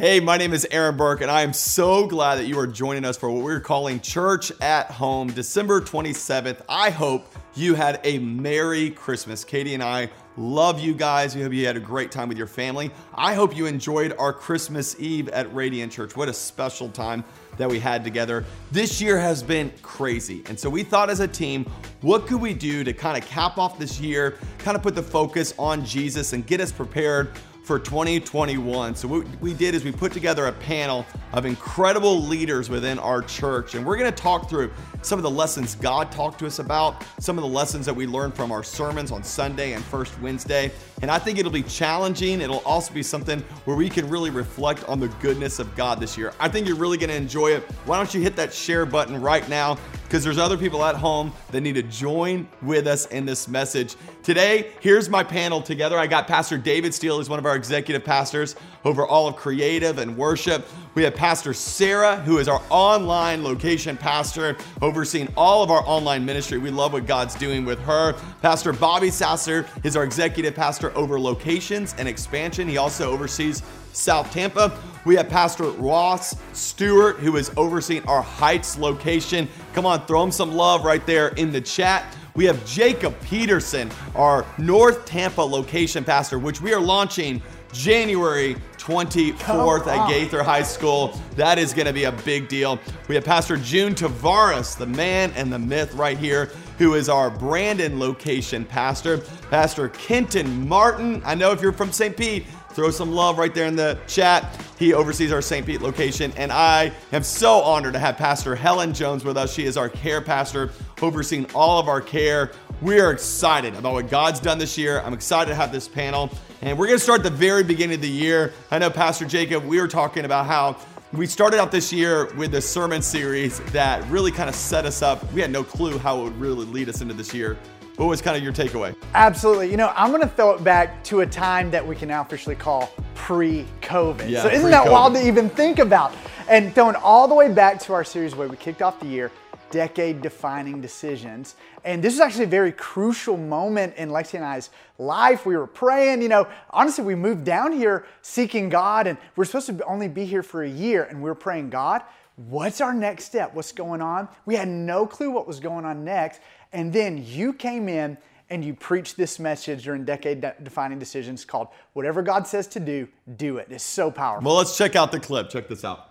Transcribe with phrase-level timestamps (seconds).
[0.00, 3.04] Hey, my name is Aaron Burke, and I am so glad that you are joining
[3.04, 6.62] us for what we're calling Church at Home, December 27th.
[6.70, 9.44] I hope you had a Merry Christmas.
[9.44, 10.08] Katie and I
[10.38, 11.36] love you guys.
[11.36, 12.90] We hope you had a great time with your family.
[13.14, 16.16] I hope you enjoyed our Christmas Eve at Radiant Church.
[16.16, 17.22] What a special time
[17.58, 18.46] that we had together.
[18.72, 20.42] This year has been crazy.
[20.46, 21.66] And so we thought as a team,
[22.00, 25.02] what could we do to kind of cap off this year, kind of put the
[25.02, 27.32] focus on Jesus and get us prepared
[27.70, 28.96] for 2021.
[28.96, 33.22] So, what we did is we put together a panel of incredible leaders within our
[33.22, 36.58] church, and we're going to talk through some of the lessons God talked to us
[36.58, 40.20] about, some of the lessons that we learned from our sermons on Sunday and First
[40.20, 40.72] Wednesday.
[41.02, 42.40] And I think it'll be challenging.
[42.40, 46.18] It'll also be something where we can really reflect on the goodness of God this
[46.18, 46.34] year.
[46.40, 47.62] I think you're really going to enjoy it.
[47.86, 49.78] Why don't you hit that share button right now?
[50.10, 53.94] Because there's other people at home that need to join with us in this message.
[54.24, 55.96] Today, here's my panel together.
[55.96, 59.98] I got Pastor David Steele, who's one of our executive pastors over all of creative
[59.98, 60.66] and worship.
[60.94, 66.24] We have Pastor Sarah, who is our online location pastor, overseeing all of our online
[66.24, 66.58] ministry.
[66.58, 68.14] We love what God's doing with her.
[68.42, 72.68] Pastor Bobby Sasser is our executive pastor over locations and expansion.
[72.68, 74.76] He also oversees South Tampa.
[75.04, 79.48] We have Pastor Ross Stewart, who is overseeing our Heights location.
[79.72, 82.16] Come on, throw him some love right there in the chat.
[82.34, 88.56] We have Jacob Peterson, our North Tampa location pastor, which we are launching January
[88.90, 91.16] 24th at Gaither High School.
[91.36, 92.80] That is going to be a big deal.
[93.06, 97.30] We have Pastor June Tavares, the man and the myth right here, who is our
[97.30, 99.18] Brandon location pastor.
[99.48, 101.22] Pastor Kenton Martin.
[101.24, 102.16] I know if you're from St.
[102.16, 104.56] Pete, Throw some love right there in the chat.
[104.78, 105.66] He oversees our St.
[105.66, 109.52] Pete location, and I am so honored to have Pastor Helen Jones with us.
[109.52, 110.70] She is our care pastor,
[111.02, 112.52] overseeing all of our care.
[112.80, 115.00] We are excited about what God's done this year.
[115.00, 116.30] I'm excited to have this panel,
[116.62, 118.52] and we're going to start at the very beginning of the year.
[118.70, 120.76] I know, Pastor Jacob, we were talking about how
[121.12, 125.02] we started out this year with a sermon series that really kind of set us
[125.02, 125.32] up.
[125.32, 127.56] We had no clue how it would really lead us into this year.
[127.96, 128.94] What was kind of your takeaway?
[129.14, 129.70] Absolutely.
[129.70, 132.22] You know, I'm going to throw it back to a time that we can now
[132.22, 134.28] officially call pre COVID.
[134.28, 134.70] Yeah, so, isn't pre-COVID.
[134.70, 136.14] that wild to even think about?
[136.48, 139.30] And throwing all the way back to our series where we kicked off the year,
[139.70, 141.56] decade defining decisions.
[141.84, 145.46] And this was actually a very crucial moment in Lexi and I's life.
[145.46, 149.66] We were praying, you know, honestly, we moved down here seeking God, and we're supposed
[149.66, 152.02] to only be here for a year, and we were praying, God,
[152.36, 153.54] what's our next step?
[153.54, 154.28] What's going on?
[154.46, 156.40] We had no clue what was going on next.
[156.72, 158.16] And then you came in
[158.48, 163.08] and you preached this message during decade defining decisions called Whatever God Says to Do,
[163.36, 163.68] Do It.
[163.70, 164.46] It's so powerful.
[164.46, 165.50] Well, let's check out the clip.
[165.50, 166.09] Check this out.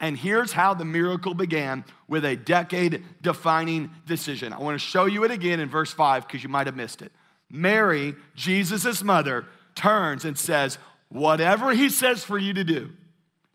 [0.00, 4.52] And here's how the miracle began with a decade defining decision.
[4.52, 7.02] I want to show you it again in verse 5 because you might have missed
[7.02, 7.12] it.
[7.50, 10.78] Mary, Jesus' mother, turns and says,
[11.10, 12.90] Whatever he says for you to do,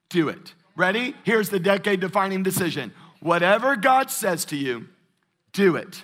[0.09, 0.53] do it.
[0.75, 1.16] Ready?
[1.23, 2.94] Here's the decade defining decision.
[3.22, 4.88] Whatever God says to you,
[5.53, 6.03] do it.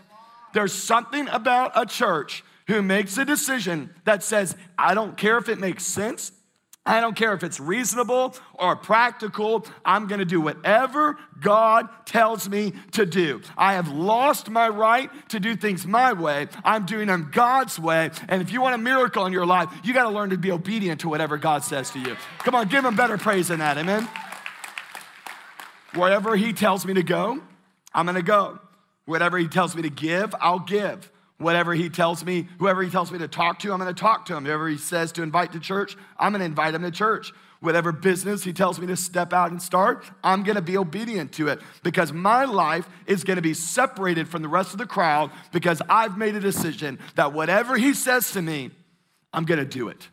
[0.53, 5.49] There's something about a church who makes a decision that says, I don't care if
[5.49, 6.31] it makes sense.
[6.83, 9.67] I don't care if it's reasonable or practical.
[9.85, 13.41] I'm going to do whatever God tells me to do.
[13.55, 16.47] I have lost my right to do things my way.
[16.63, 18.09] I'm doing them God's way.
[18.27, 20.51] And if you want a miracle in your life, you got to learn to be
[20.51, 22.17] obedient to whatever God says to you.
[22.39, 23.77] Come on, give him better praise than that.
[23.77, 24.09] Amen.
[25.93, 27.41] Wherever he tells me to go,
[27.93, 28.59] I'm going to go.
[29.05, 31.10] Whatever he tells me to give, I'll give.
[31.41, 34.25] Whatever he tells me, whoever he tells me to talk to, I'm going to talk
[34.27, 34.45] to him.
[34.45, 37.33] Whoever he says to invite to church, I'm going to invite him to church.
[37.59, 41.31] Whatever business he tells me to step out and start, I'm going to be obedient
[41.33, 44.87] to it because my life is going to be separated from the rest of the
[44.87, 48.71] crowd because I've made a decision that whatever he says to me,
[49.33, 50.07] I'm going to do it.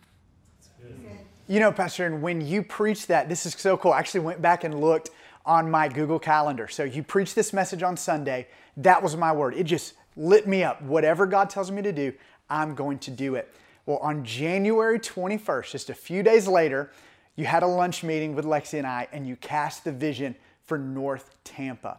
[1.46, 3.92] You know, Pastor, and when you preach that, this is so cool.
[3.92, 5.08] I actually went back and looked
[5.46, 6.68] on my Google Calendar.
[6.68, 8.46] So you preached this message on Sunday.
[8.76, 9.54] That was my word.
[9.54, 10.82] It just lit me up.
[10.82, 12.12] Whatever God tells me to do,
[12.50, 13.54] I'm going to do it.
[13.86, 16.90] Well, on January 21st, just a few days later,
[17.36, 20.34] you had a lunch meeting with Lexi and I, and you cast the vision
[20.66, 21.98] for North Tampa.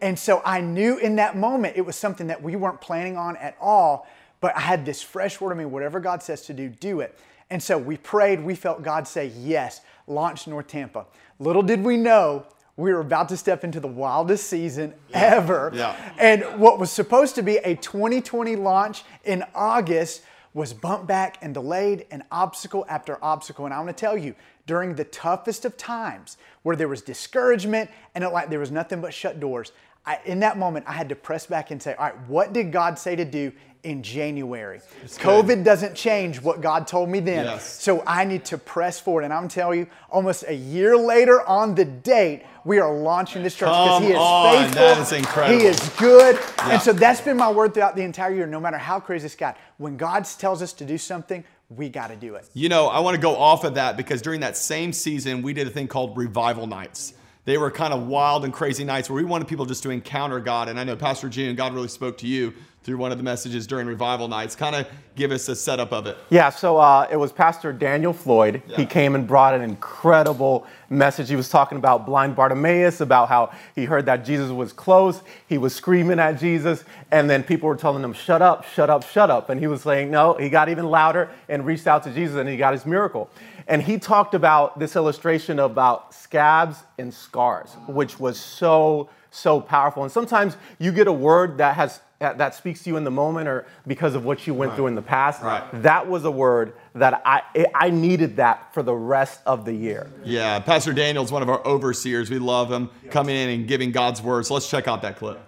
[0.00, 3.36] And so I knew in that moment it was something that we weren't planning on
[3.36, 4.06] at all,
[4.40, 7.18] but I had this fresh word of me whatever God says to do, do it.
[7.50, 11.06] And so we prayed, we felt God say, yes, launch North Tampa.
[11.38, 12.46] Little did we know
[12.76, 15.18] we were about to step into the wildest season yeah.
[15.18, 15.72] ever.
[15.74, 16.12] Yeah.
[16.18, 21.52] And what was supposed to be a 2020 launch in August was bumped back and
[21.54, 23.64] delayed and obstacle after obstacle.
[23.64, 24.34] And I want to tell you,
[24.66, 29.00] during the toughest of times where there was discouragement and it like there was nothing
[29.00, 29.72] but shut doors,
[30.04, 32.72] I, in that moment, I had to press back and say, all right, what did
[32.72, 33.52] God say to do
[33.86, 34.80] in January.
[35.04, 37.44] COVID doesn't change what God told me then.
[37.44, 37.80] Yes.
[37.80, 39.22] So I need to press forward.
[39.22, 43.54] And I'm telling you, almost a year later on the date, we are launching this
[43.54, 44.74] church because He is on, faithful.
[44.74, 45.60] that is incredible.
[45.60, 46.34] He is good.
[46.58, 46.70] Yeah.
[46.72, 48.46] And so that's been my word throughout the entire year.
[48.46, 52.08] No matter how crazy it's got, when God tells us to do something, we got
[52.08, 52.48] to do it.
[52.54, 55.52] You know, I want to go off of that because during that same season, we
[55.52, 57.14] did a thing called revival nights.
[57.46, 60.40] They were kind of wild and crazy nights where we wanted people just to encounter
[60.40, 60.68] God.
[60.68, 62.52] And I know Pastor June, God really spoke to you
[62.82, 64.56] through one of the messages during revival nights.
[64.56, 66.16] Kind of give us a setup of it.
[66.30, 68.62] Yeah, so uh, it was Pastor Daniel Floyd.
[68.66, 68.76] Yeah.
[68.76, 71.28] He came and brought an incredible message.
[71.28, 75.22] He was talking about blind Bartimaeus, about how he heard that Jesus was close.
[75.48, 79.04] He was screaming at Jesus, and then people were telling him, Shut up, shut up,
[79.04, 79.50] shut up.
[79.50, 82.48] And he was saying, No, he got even louder and reached out to Jesus, and
[82.48, 83.30] he got his miracle.
[83.68, 90.04] And he talked about this illustration about scabs and scars, which was so, so powerful.
[90.04, 93.10] And sometimes you get a word that has that that speaks to you in the
[93.10, 95.42] moment or because of what you went through in the past.
[95.42, 95.62] Right.
[95.82, 97.42] That was a word that I
[97.74, 100.10] I needed that for the rest of the year.
[100.24, 102.30] Yeah, Pastor Daniel's one of our overseers.
[102.30, 104.46] We love him coming in and giving God's word.
[104.46, 105.38] So let's check out that clip.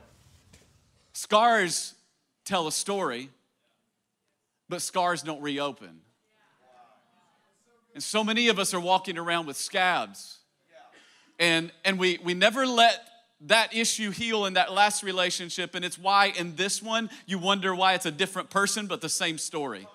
[1.14, 1.94] Scars
[2.44, 3.30] tell a story,
[4.68, 6.00] but scars don't reopen.
[7.98, 10.38] And so many of us are walking around with scabs.
[11.40, 12.96] And, and we, we never let
[13.40, 15.74] that issue heal in that last relationship.
[15.74, 19.08] And it's why in this one, you wonder why it's a different person, but the
[19.08, 19.88] same story.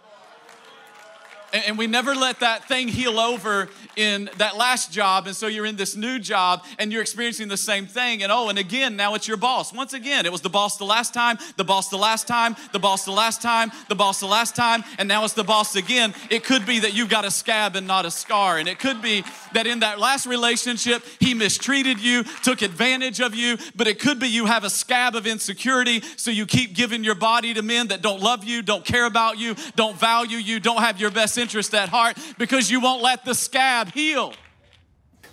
[1.53, 5.27] And, we never let that thing heal over in that last job.
[5.27, 8.23] And so you're in this new job and you're experiencing the same thing.
[8.23, 9.71] And oh, and again, now it's your boss.
[9.71, 12.79] Once again, it was the boss the last time, the boss the last time, the
[12.79, 16.15] boss the last time, the boss the last time, and now it's the boss again.
[16.31, 18.57] It could be that you've got a scab and not a scar.
[18.57, 19.23] And it could be
[19.53, 24.19] that in that last relationship, he mistreated you, took advantage of you, but it could
[24.19, 26.01] be you have a scab of insecurity.
[26.17, 29.37] So you keep giving your body to men that don't love you, don't care about
[29.37, 33.23] you, don't value you, don't have your best interest at heart because you won't let
[33.25, 34.33] the scab heal.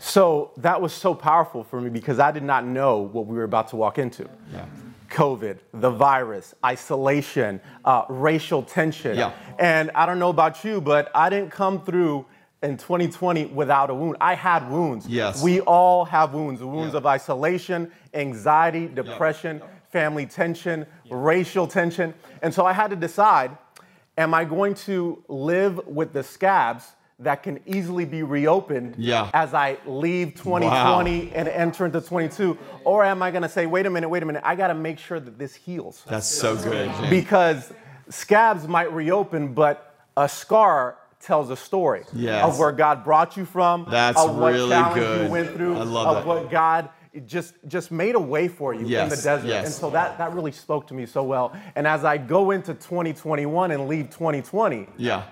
[0.01, 3.45] So that was so powerful for me because I did not know what we were
[3.45, 4.29] about to walk into.
[5.11, 9.17] COVID, the virus, isolation, uh, racial tension.
[9.19, 9.33] Yeah.
[9.59, 12.27] And I don't know about you, but I didn't come through
[12.63, 14.17] in 2020 without a wound.
[14.21, 15.09] I had wounds.
[15.09, 15.43] Yes.
[15.43, 16.99] We all have wounds wounds Yeah.
[16.99, 19.61] of isolation, anxiety, depression,
[19.91, 22.15] family tension, racial tension.
[22.43, 23.51] And so I had to decide
[24.19, 26.85] am I going to live with the scabs
[27.19, 29.31] that can easily be reopened Yeah.
[29.35, 32.57] as I leave 2020 and enter into 22?
[32.85, 34.75] Or am I going to say, wait a minute, wait a minute, I got to
[34.75, 36.05] make sure that this heals?
[36.09, 36.91] That's so good.
[37.11, 37.73] Because
[38.09, 42.43] scabs might reopen, but a scar tells a story Yes.
[42.47, 45.27] of where God brought you from, That's of what really challenge good.
[45.27, 46.27] you went through, I love of that.
[46.27, 46.89] what God
[47.27, 49.45] just just made a way for you in the desert.
[49.45, 49.67] yes.
[49.67, 51.57] And so that that really spoke to me so well.
[51.75, 55.25] And as I go into 2021 and leave 2020, yeah,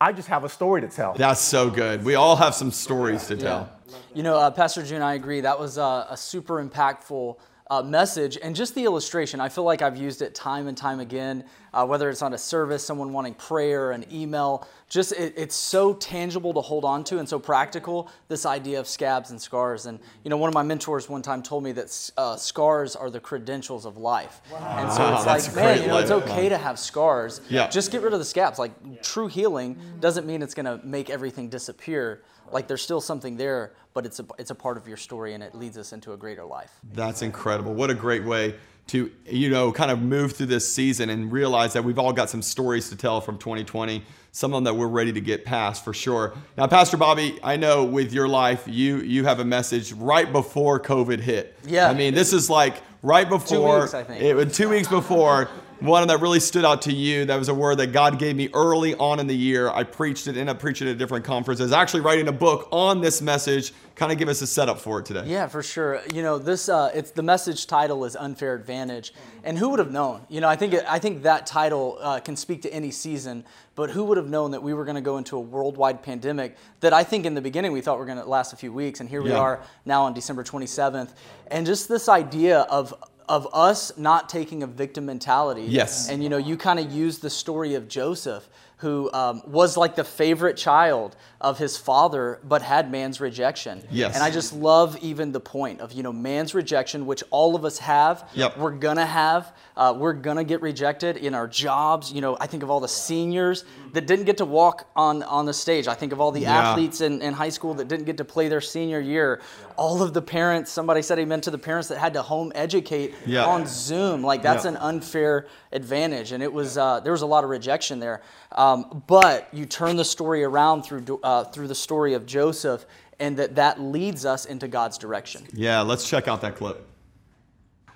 [0.00, 1.14] I just have a story to tell.
[1.14, 2.04] that's so good.
[2.04, 3.70] We all have some stories to tell.
[4.14, 5.40] You know, uh, Pastor June, I agree.
[5.40, 7.36] That was uh, a super impactful
[7.70, 8.38] uh, message.
[8.42, 11.44] And just the illustration, I feel like I've used it time and time again,
[11.74, 14.66] uh, whether it's on a service, someone wanting prayer, an email.
[14.88, 18.88] Just it, it's so tangible to hold on to and so practical, this idea of
[18.88, 19.84] scabs and scars.
[19.86, 23.10] And, you know, one of my mentors one time told me that uh, scars are
[23.10, 24.40] the credentials of life.
[24.50, 24.76] Wow.
[24.78, 26.22] And so Wow, it's that's like, man, you know, it's life.
[26.30, 27.42] okay to have scars.
[27.50, 27.68] Yeah.
[27.68, 28.58] Just get rid of the scabs.
[28.58, 32.22] Like, true healing doesn't mean it's going to make everything disappear.
[32.52, 35.42] Like, there's still something there, but it's a, it's a part of your story and
[35.42, 36.72] it leads us into a greater life.
[36.92, 37.74] That's incredible.
[37.74, 38.54] What a great way
[38.88, 42.30] to, you know, kind of move through this season and realize that we've all got
[42.30, 44.02] some stories to tell from 2020,
[44.32, 46.34] some of them that we're ready to get past for sure.
[46.56, 50.80] Now, Pastor Bobby, I know with your life, you you have a message right before
[50.80, 51.58] COVID hit.
[51.66, 51.88] Yeah.
[51.88, 54.22] I mean, this is like right before two weeks, I think.
[54.22, 55.48] It, was two weeks before.
[55.80, 58.48] One that really stood out to you, that was a word that God gave me
[58.52, 59.70] early on in the year.
[59.70, 61.60] I preached it, ended up preaching at a different conference.
[61.60, 63.72] I was actually writing a book on this message.
[63.94, 65.22] Kind of give us a setup for it today.
[65.26, 66.00] Yeah, for sure.
[66.12, 69.12] You know, this uh, it's the message title is unfair advantage,
[69.44, 70.22] and who would have known?
[70.28, 73.44] You know, I think it, I think that title uh, can speak to any season.
[73.76, 76.56] But who would have known that we were going to go into a worldwide pandemic
[76.80, 78.98] that I think in the beginning we thought were going to last a few weeks,
[78.98, 79.38] and here we Yeah.
[79.38, 81.10] are now on December 27th,
[81.46, 82.92] and just this idea of
[83.28, 85.62] of us not taking a victim mentality.
[85.62, 86.08] Yes.
[86.08, 89.96] And you know, you kind of use the story of Joseph who um, was like
[89.96, 93.82] the favorite child of his father, but had man's rejection.
[93.90, 94.14] Yes.
[94.14, 97.64] And I just love even the point of, you know, man's rejection, which all of
[97.64, 98.28] us have.
[98.34, 98.56] Yep.
[98.56, 99.52] We're gonna have.
[99.76, 102.12] Uh, we're gonna get rejected in our jobs.
[102.12, 105.44] You know, I think of all the seniors that didn't get to walk on, on
[105.44, 105.88] the stage.
[105.88, 106.70] I think of all the Yeah.
[106.70, 109.40] athletes in, in high school that didn't get to play their senior year.
[109.78, 113.14] All of the parents, somebody said amen to the parents that had to home educate
[113.24, 113.46] Yeah.
[113.46, 114.24] on Zoom.
[114.24, 114.72] Like that's Yeah.
[114.72, 118.20] an unfair advantage, and it was uh, there was a lot of rejection there.
[118.52, 122.86] Um, but you turn the story around through uh, through the story of Joseph,
[123.20, 125.46] and that that leads us into God's direction.
[125.52, 126.84] Yeah, let's check out that clip.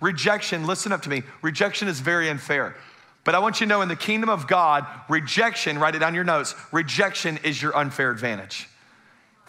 [0.01, 1.25] Rejection, listen up to me.
[1.43, 2.77] Rejection is very unfair.
[3.25, 6.15] But I want you to know in the kingdom of God, rejection, write it down
[6.15, 8.69] your notes, rejection is your unfair advantage.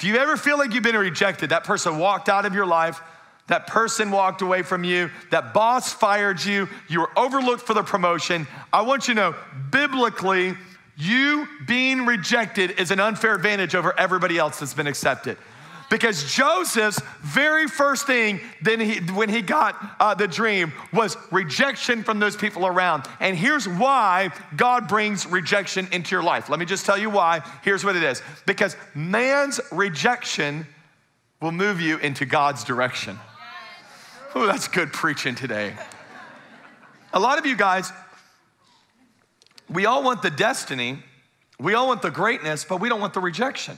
[0.04, 3.02] If you ever feel like you've been rejected, that person walked out of your life,
[3.48, 7.84] that person walked away from you, that boss fired you, you were overlooked for the
[7.84, 9.36] promotion, I want you to know
[9.72, 10.58] biblically,
[10.98, 15.38] you being rejected is an unfair advantage over everybody else that's been accepted.
[15.94, 22.04] Because Joseph's very first thing then he, when he got uh, the dream was rejection
[22.04, 23.06] from those people around.
[23.20, 26.50] And here's why God brings rejection into your life.
[26.50, 27.44] Let me just tell you why.
[27.64, 30.66] Here's what it is because man's rejection
[31.40, 33.20] will move you into God's direction.
[34.34, 35.76] Oh, that's good preaching today.
[37.14, 37.92] A lot of you guys,
[39.70, 41.04] we all want the destiny,
[41.60, 43.78] we all want the greatness, but we don't want the rejection.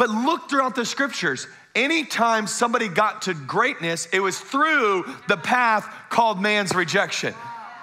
[0.00, 1.46] But look throughout the scriptures.
[1.74, 7.34] Anytime somebody got to greatness, it was through the path called man's rejection.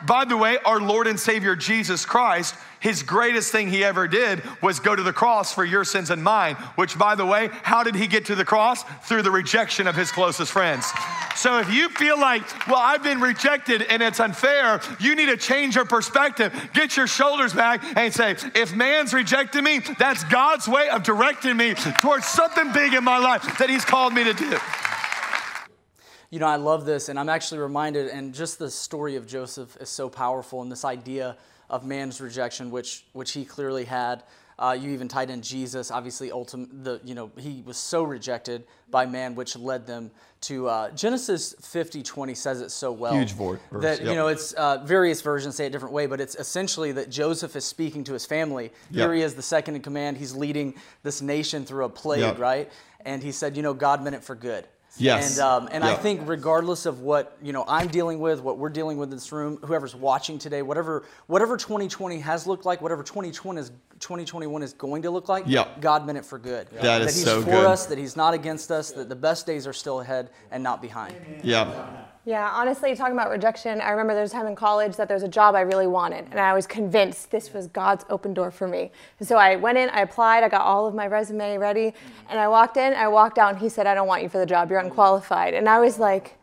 [0.07, 4.41] By the way, our Lord and Savior Jesus Christ, his greatest thing he ever did
[4.63, 7.83] was go to the cross for your sins and mine, which, by the way, how
[7.83, 8.83] did he get to the cross?
[9.03, 10.91] Through the rejection of his closest friends.
[11.37, 15.37] So if you feel like, well, I've been rejected and it's unfair, you need to
[15.37, 16.51] change your perspective.
[16.73, 21.55] Get your shoulders back and say, if man's rejected me, that's God's way of directing
[21.55, 24.57] me towards something big in my life that he's called me to do.
[26.31, 29.77] You know, I love this, and I'm actually reminded, and just the story of Joseph
[29.79, 31.37] is so powerful, and this idea
[31.69, 34.23] of man's rejection, which which he clearly had.
[34.59, 36.83] Uh, you even tied in Jesus, obviously, ultimate.
[36.83, 40.09] The you know he was so rejected by man, which led them
[40.41, 43.13] to uh, Genesis 50, 20 says it so well.
[43.13, 44.07] Huge verse, That yep.
[44.09, 47.09] you know it's uh, various versions say it a different way, but it's essentially that
[47.11, 48.71] Joseph is speaking to his family.
[48.91, 48.95] Yep.
[49.05, 50.17] Here he is, the second in command.
[50.17, 50.73] He's leading
[51.03, 52.39] this nation through a plague, Yep.
[52.39, 52.71] right?
[53.05, 54.67] And he said, you know, God meant it for good.
[54.97, 55.37] Yes.
[55.37, 58.69] And um, and I think regardless of what you know I'm dealing with, what we're
[58.69, 63.03] dealing with in this room, whoever's watching today, whatever whatever 2020 has looked like, whatever
[63.03, 65.81] 2020 is 2021 is going to look like, Yep.
[65.81, 66.67] God meant it for good.
[66.81, 67.65] That is that He's so for good.
[67.65, 70.81] us, that He's not against us, that the best days are still ahead and not
[70.81, 71.15] behind.
[71.43, 72.05] Yeah.
[72.25, 75.15] Yeah, honestly, talking about rejection, I remember there was a time in college that there
[75.15, 78.51] was a job I really wanted, and I was convinced this was God's open door
[78.51, 78.91] for me.
[79.19, 81.93] And so I went in, I applied, I got all of my resume ready,
[82.29, 84.39] and I walked in, I walked out, and he said, I don't want you for
[84.39, 85.53] the job, you're unqualified.
[85.53, 86.37] And I was like,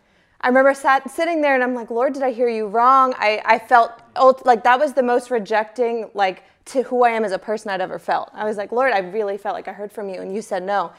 [0.45, 3.15] I remember sat, sitting there, and I'm like, Lord, did I hear you wrong?
[3.17, 7.25] I, I felt ult- like that was the most rejecting, like, to who I am
[7.25, 8.29] as a person I'd ever felt.
[8.35, 10.63] I was like, Lord, I really felt like I heard from you, and you said
[10.63, 10.93] no.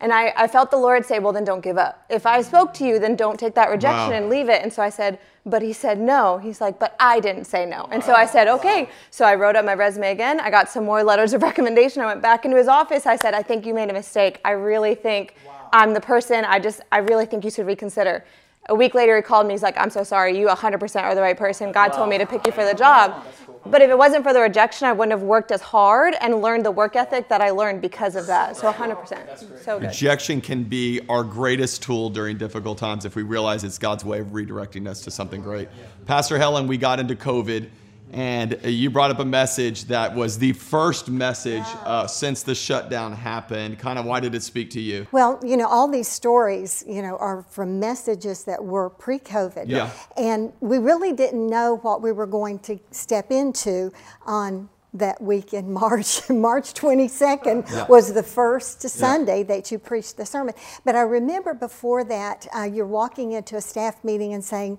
[0.00, 2.06] And I, I felt the Lord say, Well, then don't give up.
[2.08, 4.16] If I spoke to you, then don't take that rejection Wow.
[4.16, 4.62] and leave it.
[4.62, 6.38] And so I said, But he said no.
[6.38, 7.88] He's like, But I didn't say no.
[7.90, 8.88] And so I said, Okay.
[9.10, 10.38] So I wrote up my resume again.
[10.38, 12.00] I got some more letters of recommendation.
[12.00, 13.06] I went back into his office.
[13.06, 14.40] I said, I think you made a mistake.
[14.44, 15.34] I really think
[15.72, 16.44] I'm the person.
[16.44, 18.24] I just, I really think you should reconsider.
[18.70, 19.54] A week later, he called me.
[19.54, 20.38] He's like, I'm so sorry.
[20.38, 21.72] You 100% are the right person.
[21.72, 23.24] God told me to pick you for the job.
[23.66, 26.64] But if it wasn't for the rejection, I wouldn't have worked as hard and learned
[26.64, 28.56] the work ethic that I learned because of that.
[28.56, 29.62] So 100%.
[29.62, 29.88] So good.
[29.88, 34.20] Rejection can be our greatest tool during difficult times if we realize it's God's way
[34.20, 35.68] of redirecting us to something great.
[36.06, 37.68] Pastor Helen, we got into COVID,
[38.12, 43.12] and you brought up a message that was the first message uh, since the shutdown
[43.12, 43.78] happened.
[43.78, 45.06] Kind of why did it speak to you?
[45.12, 49.64] Well, you know, all these stories, you know, are from messages that were pre-COVID.
[49.66, 49.90] Yeah.
[50.16, 53.92] And we really didn't know what we were going to step into
[54.26, 56.28] on that week in March.
[56.30, 60.54] March 22nd was the first Sunday that you preached the sermon.
[60.84, 64.78] But I remember before that, uh, you're walking into a staff meeting and saying,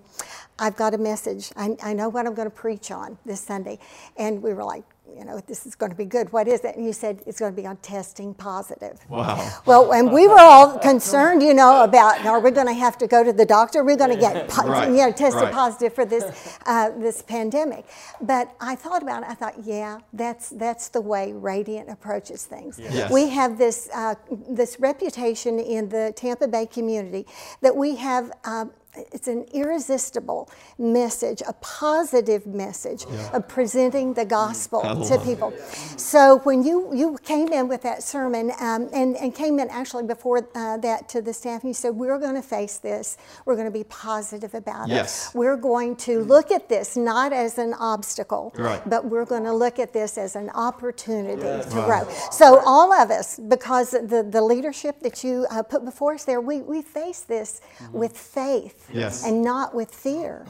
[0.60, 1.52] I've got a message.
[1.56, 3.80] I, I know what I'm going to preach on this Sunday.
[4.18, 4.84] And we were like,
[5.18, 6.32] you know, this is going to be good.
[6.32, 6.76] What is it?
[6.76, 9.00] And you said it's going to be on testing positive.
[9.10, 9.62] Wow.
[9.66, 13.08] Well, and we were all concerned, you know, about are we going to have to
[13.08, 13.80] go to the doctor?
[13.80, 15.54] Are we going to get, po- Right, you know, tested right.
[15.54, 17.86] positive for this uh, this pandemic?
[18.22, 19.30] But I thought about it.
[19.30, 22.80] I thought, yeah, that's that's the way Radiant approaches things.
[22.80, 23.12] Yes.
[23.12, 24.16] We have this uh,
[24.50, 27.26] this reputation in the Tampa Bay community
[27.62, 28.32] that we have.
[28.44, 35.54] Um, it's an irresistible message, a positive message of presenting the gospel to people.
[35.96, 40.08] So when you, you came in with that sermon um, and, and came in actually
[40.08, 43.18] before uh, that to the staff, and you said, We're going to face this.
[43.46, 45.30] We're going to be positive about Yes.
[45.30, 45.38] it.
[45.38, 48.82] We're going to look at this not as an obstacle, Right.
[48.90, 52.08] but we're going to look at this as an opportunity to grow.
[52.32, 56.42] So all of us, because the, the leadership that you uh, put before us there,
[56.42, 59.26] we, we face this with faith Yes.
[59.26, 60.46] and not with fear.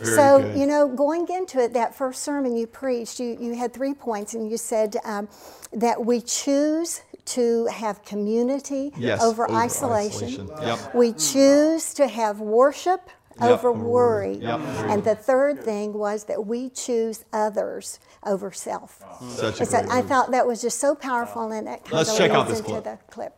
[0.00, 0.58] Very so, good.
[0.58, 4.34] you know, going into it, that first sermon you preached, you, you had three points,
[4.34, 5.28] and you said um,
[5.72, 10.48] that we choose to have community Yes, over, over isolation.
[10.50, 10.66] isolation.
[10.66, 10.94] Yep.
[10.94, 13.08] We choose to have worship
[13.40, 13.50] Yep.
[13.50, 14.36] over worry.
[14.36, 14.60] Yep.
[14.60, 19.02] And the third thing was that we choose others over self.
[19.30, 20.08] Such a And so great I word.
[20.08, 22.70] thought that was just so powerful, and that kind Let's of check out this into
[22.70, 22.84] clip.
[22.84, 23.36] the clip.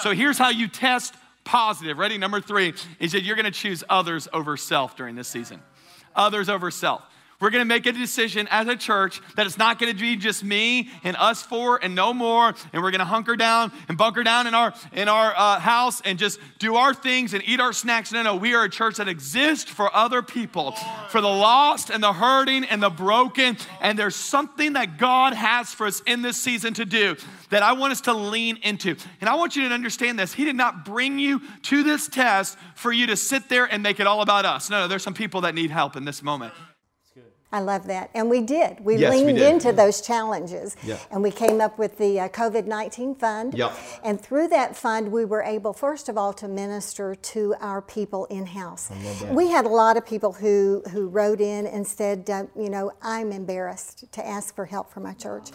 [0.00, 1.98] So here's how you test positive.
[1.98, 2.18] Ready?
[2.18, 5.60] Number three is that you're going to choose others over self during this season.
[6.14, 7.02] Others over self.
[7.40, 10.16] We're going to make a decision as a church that it's not going to be
[10.16, 12.54] just me and us four and no more.
[12.72, 16.02] And we're going to hunker down and bunker down in our in our uh, house
[16.02, 18.12] and just do our things and eat our snacks.
[18.12, 20.72] No, no, we are a church that exists for other people,
[21.08, 23.56] for the lost and the hurting and the broken.
[23.80, 27.16] And there's something that God has for us in this season to do
[27.50, 28.96] that I want us to lean into.
[29.20, 30.32] And I want you to understand this.
[30.32, 34.00] He did not bring you to this test for you to sit there and make
[34.00, 34.70] it all about us.
[34.70, 36.54] No, no, there's some people that need help in this moment.
[37.52, 38.10] I love that.
[38.14, 38.78] And we did.
[38.84, 39.52] We Yes, we leaned did.
[39.54, 40.76] into those challenges.
[40.84, 40.98] Yeah.
[41.10, 43.54] And we came up with the uh, COVID 19 fund.
[43.54, 43.72] Yep.
[44.04, 48.26] And through that fund, we were able, first of all, to minister to our people
[48.26, 48.90] in house.
[49.30, 52.92] We had a lot of people who, who wrote in and said, uh, you know,
[53.02, 55.48] I'm embarrassed to ask for help from my church.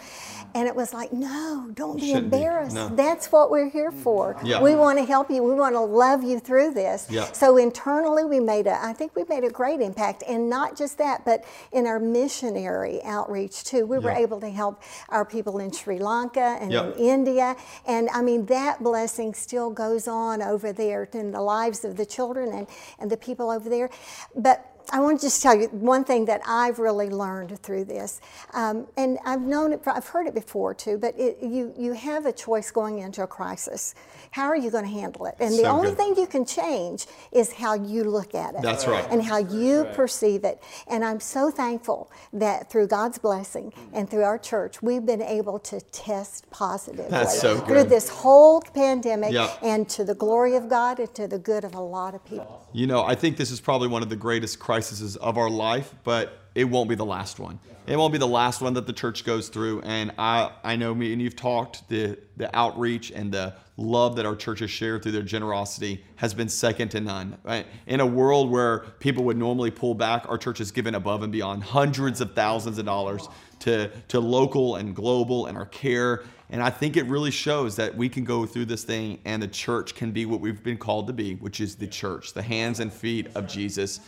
[0.53, 2.37] And it was like, no, don't be Shouldn't be.
[2.37, 2.75] embarrassed.
[2.75, 2.89] No.
[2.89, 4.37] That's what we're here for.
[4.43, 4.61] Yeah.
[4.61, 5.43] We want to help you.
[5.43, 7.07] We want to love you through this.
[7.09, 7.31] Yeah.
[7.31, 10.23] So internally, we made a, I think we made a great impact.
[10.27, 13.85] And not just that, but in our missionary outreach too.
[13.85, 16.95] We were able to help our people in Sri Lanka and Yep.
[16.97, 17.55] in India.
[17.85, 22.05] And I mean, that blessing still goes on over there in the lives of the
[22.05, 22.67] children and,
[22.99, 23.89] and the people over there.
[24.35, 28.21] But I want to just tell you one thing that I've really learned through this,
[28.53, 30.97] um, and I've known it, I've heard it before too.
[30.97, 33.93] But it, you you have a choice going into a crisis.
[34.31, 35.35] How are you going to handle it?
[35.41, 35.97] And the only good.
[35.97, 38.61] thing you can change is how you look at it.
[38.61, 39.05] That's right.
[39.11, 40.63] And how you perceive it.
[40.87, 45.59] And I'm so thankful that through God's blessing and through our church, we've been able
[45.59, 49.59] to test positively That's so through this whole pandemic Yep.
[49.61, 52.67] and to the glory of God and to the good of a lot of people.
[52.71, 54.84] You know, I think this is probably one of the greatest crises
[55.17, 57.59] of our life, but it won't be the last one.
[57.87, 59.81] It won't be the last one that the church goes through.
[59.81, 64.25] And I, I know me and you've talked the the outreach and the love that
[64.25, 67.37] our church has shared through their generosity has been second to none.
[67.43, 67.67] Right?
[67.87, 71.31] In a world where people would normally pull back, our church has given above and
[71.31, 73.27] beyond hundreds of thousands of dollars
[73.59, 76.23] to, to local and global and our care.
[76.49, 79.47] And I think it really shows that we can go through this thing and the
[79.47, 82.79] church can be what we've been called to be, which is the church, the hands
[82.79, 83.99] and feet of Jesus.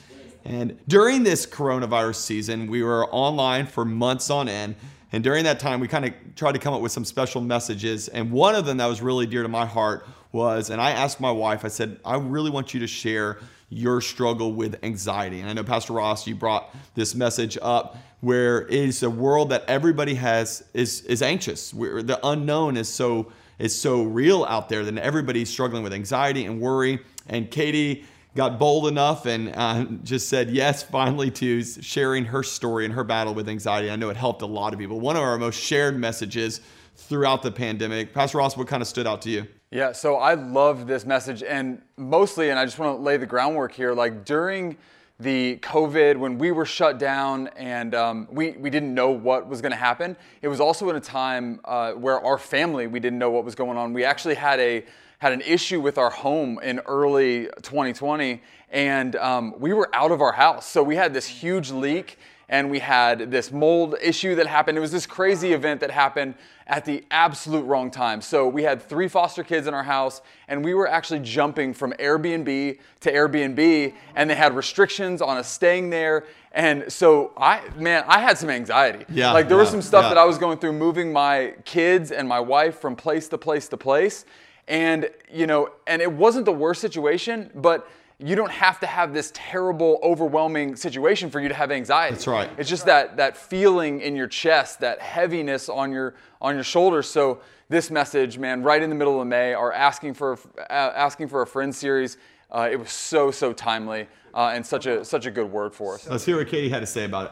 [0.48, 4.76] And during this coronavirus season, we were online for months on end.
[5.12, 8.08] And during that time, we kind of tried to come up with some special messages.
[8.08, 11.20] And one of them that was really dear to my heart was, and I asked
[11.20, 15.42] my wife, I said, I really want you to share your struggle with anxiety.
[15.42, 19.50] And I know, Pastor Ross, you brought this message up where it is a world
[19.50, 21.74] that everybody has is, is anxious.
[21.74, 26.46] Where the unknown is so is so real out there that everybody's struggling with anxiety
[26.46, 27.00] and worry.
[27.28, 28.06] And Katie
[28.38, 33.04] got bold enough and uh, just said yes finally to sharing her story and her
[33.04, 33.90] battle with anxiety.
[33.90, 35.00] I know it helped a lot of people.
[35.00, 36.62] One of our most shared messages
[36.96, 38.14] throughout the pandemic.
[38.14, 39.48] Pastor Ross, what kind of stood out to you?
[39.72, 43.26] Yeah, so I love this message, and mostly, and I just want to lay the
[43.26, 43.94] groundwork here.
[43.94, 44.78] Like during
[45.20, 49.62] the COVID, when we were shut down and um, we we didn't know what was
[49.62, 53.20] going to happen, it was also in a time uh, where our family we didn't
[53.20, 53.94] know what was going on.
[53.94, 54.86] We actually had a
[55.20, 60.22] had an issue with our home in early 2020, and um, we were out of
[60.22, 62.18] our house, so we had this huge leak
[62.50, 64.78] and we had this mold issue that happened.
[64.78, 68.22] It was this crazy event that happened at the absolute wrong time.
[68.22, 71.92] So we had three foster kids in our house, and we were actually jumping from
[71.94, 76.26] Airbnb to Airbnb, and they had restrictions on us staying there.
[76.54, 79.06] And so I, man, I had some anxiety.
[79.10, 80.10] Yeah, like there was some stuff yeah.
[80.10, 83.68] that I was going through, moving my kids and my wife from place to place
[83.70, 84.26] to place,
[84.68, 89.14] and you know, and it wasn't the worst situation, but you don't have to have
[89.14, 92.16] this terrible, overwhelming situation for you to have anxiety.
[92.16, 92.50] That's right.
[92.58, 97.08] It's just that that feeling in your chest, that heaviness on your on your shoulders.
[97.08, 101.28] So this message, man, right in the middle of May, our asking for uh, asking
[101.28, 102.18] for a friend series
[102.52, 105.96] uh, it was so so timely uh, and such a such a good word for
[105.96, 106.08] us.
[106.08, 107.32] Let's hear what Katie had to say about it.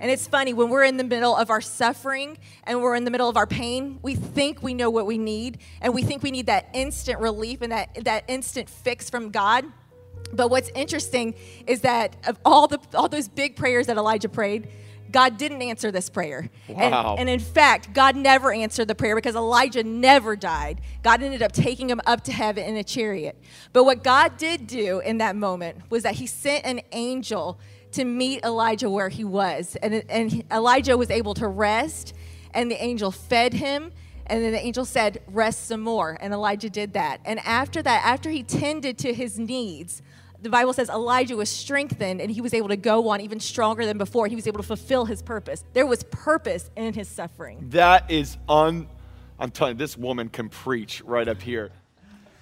[0.00, 3.10] And it's funny, when we're in the middle of our suffering and we're in the
[3.10, 6.30] middle of our pain, we think we know what we need and we think we
[6.30, 9.64] need that instant relief and that, that instant fix from God.
[10.32, 11.34] But what's interesting
[11.66, 14.68] is that of all the all those big prayers that Elijah prayed,
[15.10, 16.50] God didn't answer this prayer.
[16.68, 17.12] Wow.
[17.12, 20.80] And, and in fact, God never answered the prayer because Elijah never died.
[21.02, 23.40] God ended up taking him up to heaven in a chariot.
[23.72, 27.58] But what God did do in that moment was that he sent an angel
[27.92, 29.76] to meet Elijah where he was.
[29.82, 32.14] And, and Elijah was able to rest,
[32.54, 33.92] and the angel fed him.
[34.26, 36.18] And then the angel said, Rest some more.
[36.20, 37.20] And Elijah did that.
[37.24, 40.02] And after that, after he tended to his needs,
[40.40, 43.84] the Bible says Elijah was strengthened and he was able to go on even stronger
[43.84, 44.26] than before.
[44.28, 45.64] He was able to fulfill his purpose.
[45.72, 47.66] There was purpose in his suffering.
[47.70, 48.86] That is un.
[49.40, 51.70] I'm telling you, this woman can preach right up here.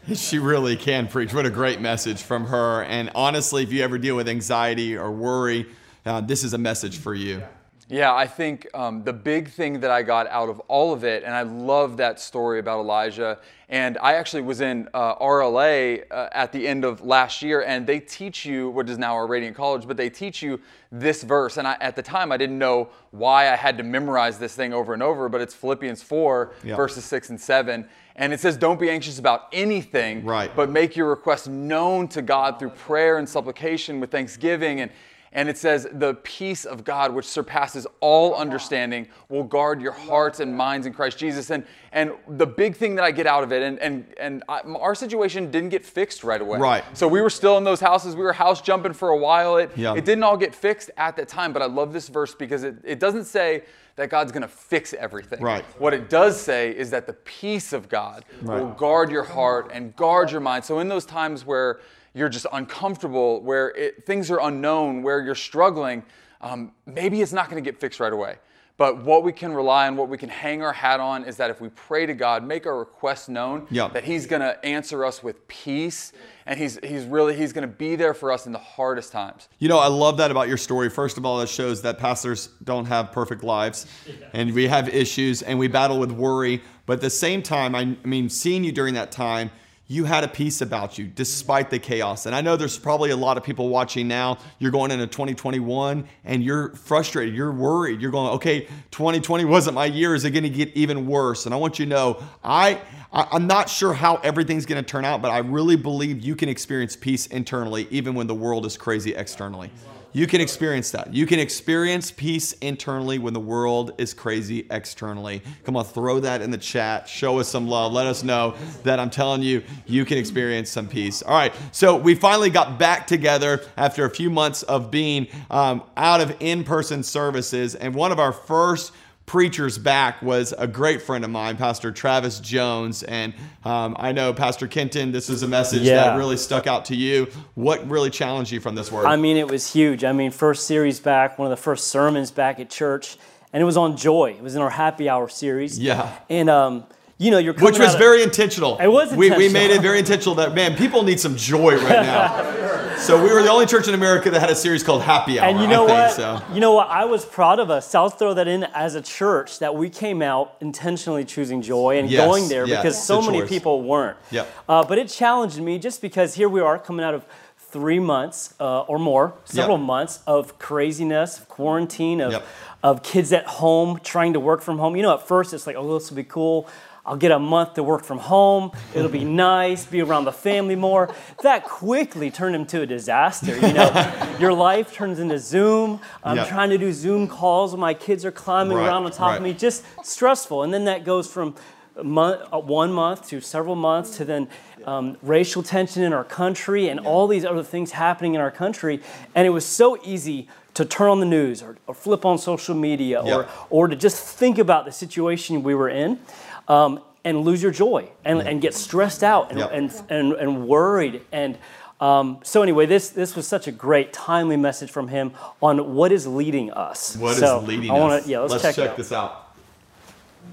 [0.14, 1.34] She really can preach.
[1.34, 2.84] What a great message from her.
[2.84, 5.66] And honestly, if you ever deal with anxiety or worry,
[6.04, 7.42] uh, this is a message for you.
[7.88, 11.22] Yeah, I think um, the big thing that I got out of all of it,
[11.22, 13.38] and I love that story about Elijah.
[13.68, 17.86] And I actually was in uh, RLA uh, at the end of last year, and
[17.86, 21.58] they teach you what is now our Radiant College, but they teach you this verse.
[21.58, 24.72] And I, at the time, I didn't know why I had to memorize this thing
[24.72, 26.76] over and over, but it's Philippians 4, Yeah.
[26.76, 27.88] verses 6 and 7.
[28.16, 30.50] And it says, Don't be anxious about anything, Right.
[30.56, 34.80] but make your requests known to God through prayer and supplication with thanksgiving.
[34.80, 34.90] And
[35.36, 40.40] and it says, the peace of God, which surpasses all understanding, will guard your hearts
[40.40, 41.50] and minds in Christ Jesus.
[41.50, 44.60] And, and the big thing that I get out of it, and, and, and I,
[44.60, 46.58] our situation didn't get fixed right away.
[46.58, 46.84] Right.
[46.94, 48.16] So we were still in those houses.
[48.16, 49.58] We were house jumping for a while.
[49.58, 49.92] It, Yeah.
[49.94, 52.76] it didn't all get fixed at that time, but I love this verse because it,
[52.82, 53.64] it doesn't say
[53.96, 55.40] that God's going to fix everything.
[55.40, 55.64] Right.
[55.80, 59.96] What it does say is that the peace of God will guard your heart and
[59.96, 60.64] guard your mind.
[60.64, 61.80] So in those times where
[62.14, 66.02] you're just uncomfortable, where it, things are unknown, where you're struggling,
[66.40, 68.36] um, maybe it's not going to get fixed right away.
[68.78, 71.48] But what we can rely on, what we can hang our hat on, is that
[71.50, 73.88] if we pray to God, make our requests known, Yeah.
[73.88, 76.12] that He's going to answer us with peace,
[76.44, 79.48] and He's He's really He's going to be there for us in the hardest times.
[79.60, 80.90] You know, I love that about your story.
[80.90, 83.86] First of all, it shows that pastors don't have perfect lives
[84.34, 86.62] and we have issues and we battle with worry.
[86.84, 89.50] But at the same time, I, I mean, seeing you during that time,
[89.88, 92.26] you had a peace about you despite the chaos.
[92.26, 94.38] And I know there's probably a lot of people watching now.
[94.58, 98.00] You're going into 2021 and you're frustrated, you're worried.
[98.00, 100.14] You're going, okay, 2020 wasn't my year.
[100.14, 101.46] Is it going to get even worse?
[101.46, 102.80] And I want you to know, I,
[103.12, 106.34] I I'm not sure how everything's going to turn out, but I really believe you
[106.34, 109.70] can experience peace internally, even when the world is crazy externally.
[110.12, 111.12] You can experience that.
[111.12, 115.42] You can experience peace internally when the world is crazy externally.
[115.64, 117.08] Come on, throw that in the chat.
[117.08, 117.92] Show us some love.
[117.92, 121.22] Let us know that I'm telling you, you can experience some peace.
[121.22, 125.82] All right, so we finally got back together after a few months of being um,
[125.96, 127.74] out of in person services.
[127.74, 128.92] And one of our first
[129.26, 133.02] preachers back was a great friend of mine, Pastor Travis Jones.
[133.02, 133.34] And
[133.64, 137.26] um, I know, Pastor Kenton, this is a message that really stuck out to you.
[137.54, 139.04] What really challenged you from this word?
[139.06, 140.04] I mean, it was huge.
[140.04, 143.18] I mean, first series back, one of the first sermons back at church,
[143.52, 144.34] and it was on joy.
[144.38, 145.78] It was in our happy hour series.
[145.78, 146.16] Yeah.
[146.30, 146.84] And um,
[147.18, 148.76] you know, you're coming Which was out of- very intentional.
[148.78, 152.02] It was We, we made it very intentional that, man, people need some joy right
[152.06, 152.96] now.
[152.98, 155.48] so we were the only church in America that had a series called Happy Hour.
[155.48, 156.40] And you know I think, what?
[156.48, 156.54] So.
[156.54, 156.88] You know what?
[156.88, 157.88] I was proud of us.
[157.88, 161.98] So I'll throw that in as a church that we came out intentionally choosing joy
[161.98, 163.48] and Yes, going there yes, because so a many choice.
[163.48, 164.18] people weren't.
[164.30, 164.48] Yep.
[164.68, 167.24] Uh, but it challenged me just because here we are coming out of
[167.58, 172.46] three months uh, or more, several months of craziness, of quarantine, of, Yep.
[172.82, 174.96] of kids at home trying to work from home.
[174.96, 176.68] You know, at first it's like, oh, this will be cool.
[177.06, 178.72] I'll get a month to work from home.
[178.92, 181.14] It'll be nice, be around the family more.
[181.42, 183.54] That quickly turned into a disaster.
[183.54, 186.00] You know, your life turns into Zoom.
[186.24, 186.44] I'm Yeah.
[186.46, 189.36] trying to do Zoom calls when my kids are climbing Right, around on top right.
[189.36, 189.52] of me.
[189.52, 190.64] Just stressful.
[190.64, 191.54] And then that goes from
[192.02, 194.48] month, uh, one month to several months to then
[194.84, 199.00] um, racial tension in our country and all these other things happening in our country.
[199.34, 202.74] And it was so easy to turn on the news or, or flip on social
[202.74, 203.34] media Yeah.
[203.36, 206.18] or, or to just think about the situation we were in.
[206.68, 209.66] Um, and lose your joy and, and get stressed out and, Yeah.
[209.66, 211.22] and, and, and worried.
[211.32, 211.58] And
[212.00, 216.12] um, so, anyway, this, this was such a great, timely message from him on what
[216.12, 217.16] is leading us.
[217.16, 218.28] What is so leading I wanna, us?
[218.28, 218.96] Yeah, let's, let's check, check, out.
[218.96, 219.54] this out.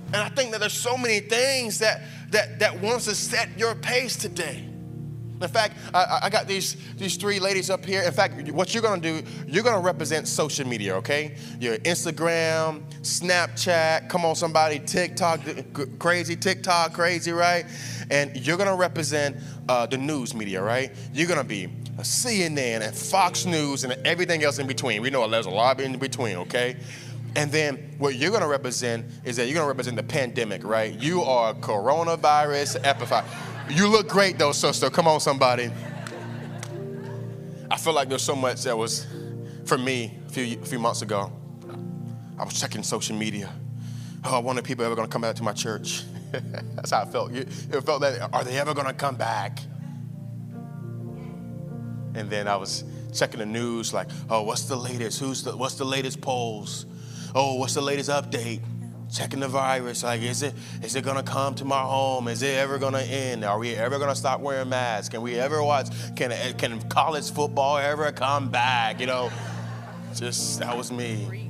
[0.07, 3.75] And I think that there's so many things that that that wants to set your
[3.75, 4.67] pace today.
[5.43, 8.01] In fact, I, I got these, these three ladies up here.
[8.01, 11.35] In fact, what you're gonna do, you're gonna represent social media, okay?
[11.59, 15.41] Your Instagram, Snapchat, come on, somebody, TikTok,
[15.99, 17.65] crazy, TikTok, crazy, right?
[18.09, 19.35] And you're gonna represent
[19.67, 20.91] uh, the news media, right?
[21.13, 21.67] You're gonna be
[21.99, 25.01] CNN and Fox News and everything else in between.
[25.01, 26.77] We know there's a lot in between, okay?
[27.35, 30.93] And then what you're gonna represent is that you're gonna represent the pandemic, right?
[30.93, 33.25] You are coronavirus epidemic.
[33.69, 34.89] You look great though, sister.
[34.89, 35.71] Come on, somebody.
[37.71, 39.07] I feel like there's so much that was
[39.65, 41.31] for me a few, a few months ago.
[42.37, 43.51] I was checking social media.
[44.25, 46.03] Oh, I wonder if people ever gonna come back to my church.
[46.31, 47.33] That's how I felt.
[47.33, 49.59] It felt that, are they ever gonna come back?
[52.15, 55.19] And then I was checking the news, like, oh, what's the latest?
[55.19, 56.85] Who's the, what's the latest polls?
[57.33, 58.61] Oh, what's the latest update?
[59.13, 60.03] Checking the virus.
[60.03, 62.27] Like, is it is it gonna come to my home?
[62.27, 63.45] Is it ever gonna end?
[63.45, 65.09] Are we ever gonna stop wearing masks?
[65.09, 65.87] Can we ever watch?
[66.15, 68.99] Can can college football ever come back?
[68.99, 69.31] You know,
[70.15, 71.49] just that was me.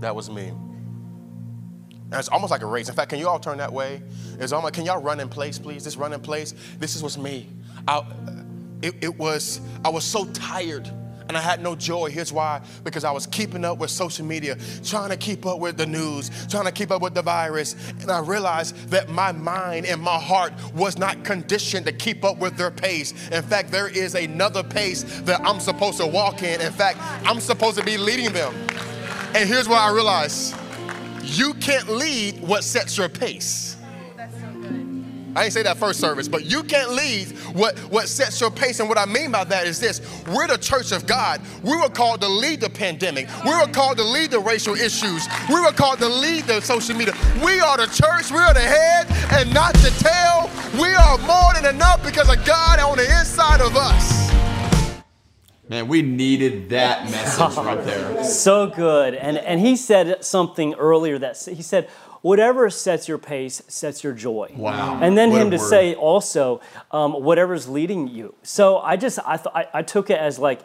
[0.00, 0.48] That was me.
[0.48, 2.88] And it's almost like a race.
[2.88, 4.02] In fact, can you all turn that way?
[4.38, 4.64] It's almost.
[4.64, 5.84] Like can y'all run in place, please?
[5.84, 6.54] This run in place.
[6.78, 7.48] This is what's me.
[7.88, 8.04] I,
[8.82, 9.60] it, it was.
[9.84, 10.90] I was so tired
[11.28, 12.10] and I had no joy.
[12.10, 15.76] Here's why because I was keeping up with social media, trying to keep up with
[15.76, 17.74] the news, trying to keep up with the virus.
[18.00, 22.38] And I realized that my mind and my heart was not conditioned to keep up
[22.38, 23.12] with their pace.
[23.30, 26.60] In fact, there is another pace that I'm supposed to walk in.
[26.60, 28.54] In fact, I'm supposed to be leading them.
[29.34, 30.56] And here's what I realized
[31.22, 33.75] you can't lead what sets your pace.
[35.36, 38.80] I didn't say that first service, but you can't lead what, what sets your pace.
[38.80, 41.42] And what I mean by that is this we're the church of God.
[41.62, 45.28] We were called to lead the pandemic, we were called to lead the racial issues,
[45.50, 47.14] we were called to lead the social media.
[47.44, 50.50] We are the church, we are the head and not the tail.
[50.80, 54.26] We are more than enough because of God on the inside of us.
[55.68, 58.24] Man, we needed that message right there.
[58.24, 59.14] So good.
[59.14, 61.90] And and he said something earlier that he said
[62.26, 64.52] whatever sets your pace sets your joy.
[64.56, 64.98] Wow.
[65.00, 65.68] And then what him to word.
[65.68, 66.60] say also,
[66.90, 68.34] um, whatever's leading you.
[68.42, 70.60] So I just, I, th- I, I took it as like,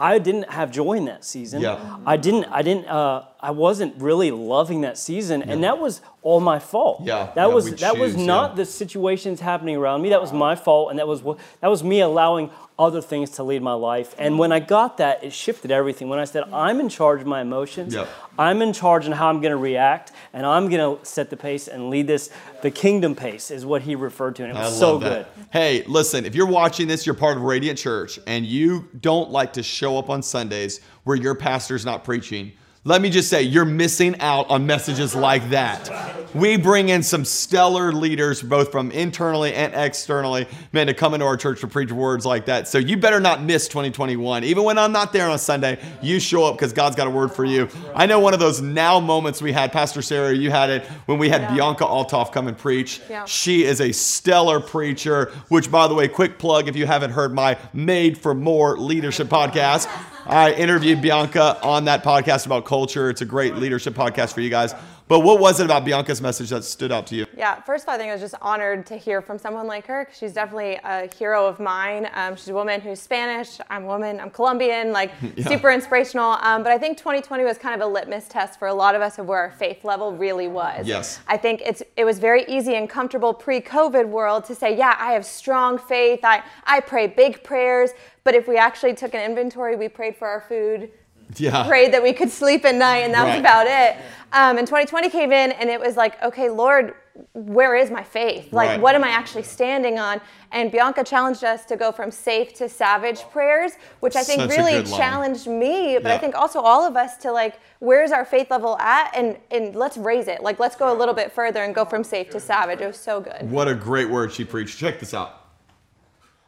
[0.00, 1.62] I didn't have joy in that season.
[1.62, 1.98] Yeah.
[2.04, 2.46] I didn't.
[2.46, 2.86] I didn't.
[2.88, 5.52] Uh, I wasn't really loving that season, yeah.
[5.52, 7.02] and that was all my fault.
[7.04, 7.30] Yeah.
[7.36, 8.56] That yeah, was that choose, was not yeah.
[8.56, 10.08] the situations happening around me.
[10.08, 11.22] That was my fault, and that was
[11.60, 14.14] that was me allowing other things to lead my life.
[14.18, 16.08] And when I got that, it shifted everything.
[16.08, 17.96] When I said, I'm in charge of my emotions.
[18.36, 21.36] I'm in charge on how I'm going to react, and I'm going to set the
[21.36, 22.30] pace and lead this,
[22.62, 24.42] the kingdom pace is what he referred to.
[24.44, 25.24] And it was so good.
[25.52, 29.52] Hey, listen, if you're watching this, you're part of Radiant Church, and you don't like
[29.52, 32.52] to show up on Sundays where your pastor's not preaching
[32.86, 35.90] let me just say, you're missing out on messages like that.
[36.34, 41.24] We bring in some stellar leaders, both from internally and externally, man, to come into
[41.24, 42.68] our church to preach words like that.
[42.68, 44.44] So you better not miss 2021.
[44.44, 47.10] Even when I'm not there on a Sunday, you show up because God's got a
[47.10, 47.68] word for you.
[47.94, 51.16] I know one of those now moments we had, Pastor Sarah, you had it when
[51.16, 51.54] we had yeah.
[51.54, 53.00] Bianca Olthoff come and preach.
[53.08, 53.24] Yeah.
[53.24, 57.32] She is a stellar preacher, which, by the way, quick plug if you haven't heard
[57.32, 59.88] my Made for More leadership podcast.
[60.26, 63.10] I interviewed Bianca on that podcast about culture.
[63.10, 64.74] It's a great leadership podcast for you guys.
[65.06, 67.26] But what was it about Bianca's message that stood out to you?
[67.36, 69.86] Yeah, first of all, I think I was just honored to hear from someone like
[69.86, 70.08] her.
[70.18, 72.08] She's definitely a hero of mine.
[72.14, 73.58] Um, she's a woman who's Spanish.
[73.68, 74.18] I'm a woman.
[74.18, 74.92] I'm Colombian.
[74.92, 75.46] Like yeah.
[75.46, 76.38] super inspirational.
[76.40, 79.02] Um, but I think 2020 was kind of a litmus test for a lot of
[79.02, 80.86] us of where our faith level really was.
[80.86, 81.20] Yes.
[81.28, 85.12] I think it's it was very easy and comfortable pre-COVID world to say, yeah, I
[85.12, 86.20] have strong faith.
[86.24, 87.90] I I pray big prayers.
[88.24, 90.90] But if we actually took an inventory, we prayed for our food
[91.36, 91.66] yeah.
[91.66, 93.30] prayed that we could sleep at night, and that right.
[93.30, 93.96] was about it.
[94.32, 96.94] Um, and 2020 came in, and it was like, okay, Lord,
[97.32, 98.52] where is my faith?
[98.52, 98.80] Like, right.
[98.80, 100.20] what am I actually standing on?
[100.50, 104.50] And Bianca challenged us to go from safe to savage prayers, which I think Such
[104.50, 106.14] really challenged me, but yeah.
[106.14, 109.12] I think also all of us to like, where's our faith level at?
[109.16, 110.42] And and let's raise it.
[110.42, 112.80] Like, let's go a little bit further and go from safe to savage.
[112.80, 113.48] It was so good.
[113.48, 114.78] What a great word she preached.
[114.78, 115.40] Check this out.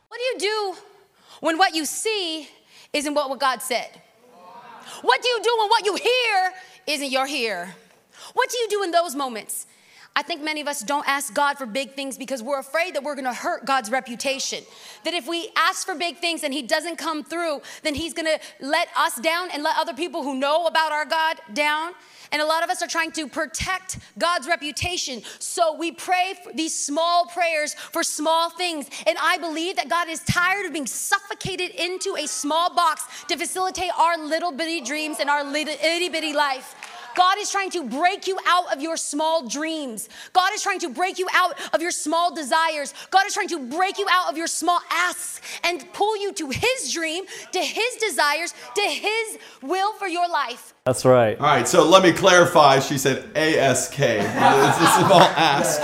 [0.09, 0.81] What do you do
[1.41, 2.49] when what you see
[2.93, 4.03] isn't what God said?
[5.03, 6.53] What do you do when what you hear
[6.87, 7.75] isn't your hear?
[8.35, 9.67] What do you do in those moments?
[10.17, 13.03] I think many of us don't ask God for big things because we're afraid that
[13.03, 14.65] we're gonna hurt God's reputation.
[15.05, 18.39] That if we ask for big things and He doesn't come through, then He's gonna
[18.59, 21.93] let us down and let other people who know about our God down.
[22.33, 25.23] And a lot of us are trying to protect God's reputation.
[25.39, 28.89] So we pray these small prayers for small things.
[29.07, 33.37] And I believe that God is tired of being suffocated into a small box to
[33.37, 36.75] facilitate our little bitty dreams and our itty bitty life.
[37.17, 40.09] God is trying to break you out of your small dreams.
[40.35, 42.93] God is trying to break you out of your small desires.
[43.11, 46.51] God is trying to break you out of your small asks and pull you to
[46.51, 50.75] His dream, to His desires, to His will for your life.
[50.85, 51.39] That's right.
[51.41, 52.79] All right, so let me clarify.
[52.81, 53.99] She said ASK.
[53.99, 55.81] It's a small ask.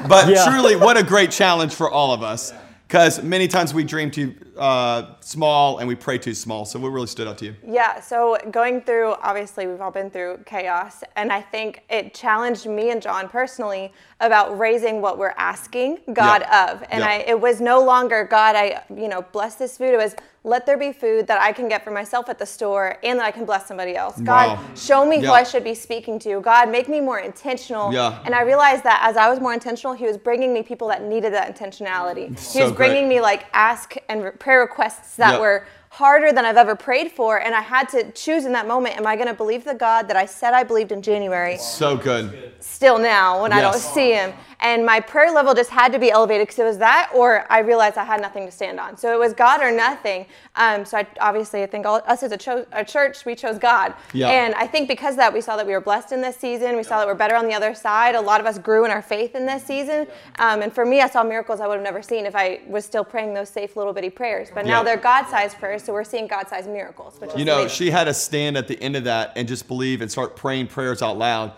[0.08, 0.44] But Yeah.
[0.48, 2.52] truly, what a great challenge for all of us.
[2.88, 6.64] Because many times we dream too uh, small and we pray too small.
[6.64, 7.54] So what really stood out to you?
[7.66, 12.66] Yeah, so going through, obviously, we've all been through chaos, and I think it challenged
[12.66, 16.72] me and John personally about raising what we're asking God Yeah.
[16.72, 16.82] of.
[16.90, 17.08] And Yeah.
[17.08, 19.90] I, it was no longer, God, I, you know, bless this food.
[19.92, 22.96] It was, let there be food that I can get for myself at the store
[23.02, 24.18] and that I can bless somebody else.
[24.20, 24.64] God, Wow.
[24.74, 26.40] show me who I should be speaking to.
[26.40, 27.92] God, make me more intentional.
[27.92, 28.20] Yeah.
[28.24, 31.02] And I realized that as I was more intentional, He was bringing me people that
[31.02, 32.28] needed that intentionality.
[32.30, 33.16] he So was bringing great.
[33.16, 35.40] me like ask and prayer requests that Yeah.
[35.40, 37.38] were harder than I've ever prayed for.
[37.40, 40.08] And I had to choose in that moment am I going to believe the God
[40.08, 42.52] that I said I believed in January So good.
[42.60, 44.34] still now when I don't see him?
[44.60, 47.58] And my prayer level just had to be elevated because it was that, or I
[47.60, 48.96] realized I had nothing to stand on.
[48.96, 50.24] So it was God or nothing.
[50.56, 53.58] Um, so I obviously I think all, us as a, cho- a church, we chose
[53.58, 53.94] God.
[54.14, 54.28] Yeah.
[54.30, 56.74] And I think because of that, we saw that we were blessed in this season.
[56.76, 58.14] We saw that we're better on the other side.
[58.14, 60.06] A lot of us grew in our faith in this season.
[60.38, 62.84] Um, and for me, I saw miracles I would have never seen if I was
[62.86, 64.48] still praying those safe little bitty prayers.
[64.54, 64.84] But now Yeah.
[64.84, 67.18] they're God-sized prayers, so we're seeing God-sized miracles.
[67.36, 67.76] You know, amazing.
[67.76, 70.66] she had to stand at the end of that and just believe and start praying
[70.66, 71.52] prayers out loud.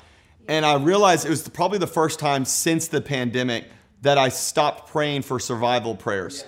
[0.46, 3.64] And I realized it was probably the first time since the pandemic
[4.02, 6.44] that I stopped praying for survival prayers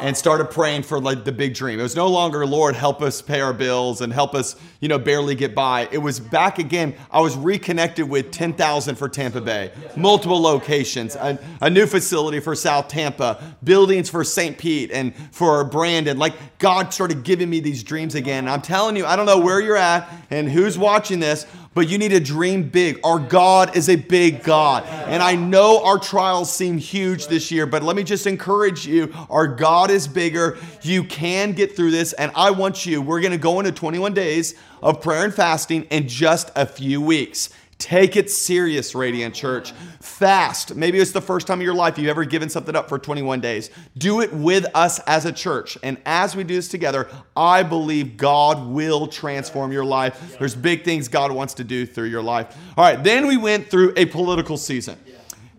[0.00, 1.78] and started praying for like the big dream.
[1.78, 4.98] It was no longer, Lord, help us pay our bills and help us, you know,
[4.98, 5.88] barely get by.
[5.92, 6.94] It was back again.
[7.10, 12.54] I was reconnected with 10,000 for Tampa Bay, multiple locations, a, a new facility for
[12.54, 14.56] South Tampa, buildings for St.
[14.56, 16.16] Pete and for Brandon.
[16.16, 18.44] Like God started giving me these dreams again.
[18.44, 21.90] And I'm telling you, I don't know where you're at and who's watching this, but
[21.90, 22.98] you need to dream big.
[23.04, 24.82] Our God is a big God.
[24.86, 29.12] And I know our trials seem huge this year, but let me just encourage you
[29.28, 30.56] our God is bigger.
[30.80, 32.14] You can get through this.
[32.14, 35.82] And I want you, we're going to go into 21 days of prayer and fasting
[35.90, 37.50] in just a few weeks.
[37.78, 39.72] Take it serious, Radiant Church.
[40.00, 40.74] Fast.
[40.76, 43.40] Maybe it's the first time in your life you've ever given something up for 21
[43.40, 43.70] days.
[43.98, 45.76] Do it with us as a church.
[45.82, 50.38] And as we do this together, I believe God will transform your life.
[50.38, 52.56] There's big things God wants to do through your life.
[52.78, 54.98] All right, then we went through a political season.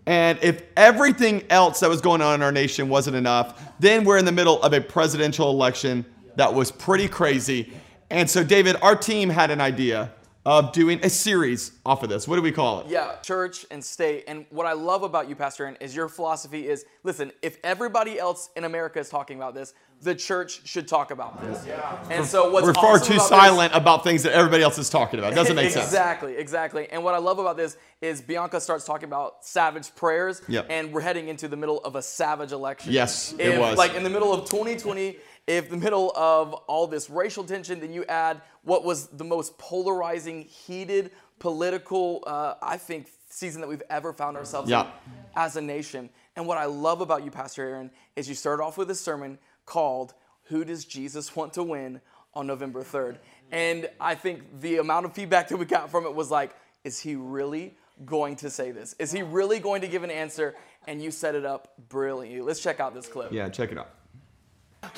[0.04, 4.18] And if everything else that was going on in our nation wasn't enough, then we're
[4.18, 6.04] in the middle of a presidential election
[6.34, 7.72] that was pretty crazy.
[8.10, 10.10] And so, David, our team had an idea
[10.48, 12.26] of doing a series off of this.
[12.26, 12.86] What do we call it?
[12.88, 14.24] Yeah, church and state.
[14.26, 18.18] And what I love about you, Pastor Aaron, is your philosophy is listen, if everybody
[18.18, 21.66] else in America is talking about this, the church should talk about this.
[21.66, 22.02] Yeah.
[22.10, 24.78] And so what's We're far awesome too about this- silent about things that everybody else
[24.78, 25.32] is talking about.
[25.34, 25.84] It doesn't make sense.
[25.84, 26.88] Exactly, exactly.
[26.90, 30.68] And what I love about this is Bianca starts talking about savage prayers, Yep.
[30.70, 32.90] and we're heading into the middle of a savage election.
[32.90, 33.76] Yes, it was.
[33.76, 37.92] Like in the middle of 2020, if the middle of all this racial tension, then
[37.92, 43.82] you add what was the most polarizing, heated political, uh, I think, season that we've
[43.90, 44.82] ever found ourselves Yeah.
[44.84, 44.88] in
[45.34, 46.10] as a nation.
[46.36, 49.38] And what I love about you, Pastor Aaron, is you started off with a sermon
[49.64, 52.00] called Who Does Jesus Want to Win
[52.34, 53.18] on November 3rd?
[53.50, 57.00] And I think the amount of feedback that we got from it was like, is
[57.00, 58.94] he really going to say this?
[58.98, 60.54] Is he really going to give an answer?
[60.86, 62.40] And you set it up brilliantly.
[62.42, 63.32] Let's check out this clip.
[63.32, 63.88] Yeah, check it out.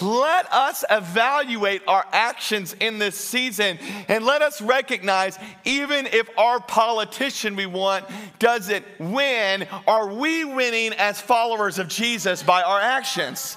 [0.00, 6.60] Let us evaluate our actions in this season and let us recognize even if our
[6.60, 8.06] politician we want
[8.38, 13.56] doesn't win, are we winning as followers of Jesus by our actions?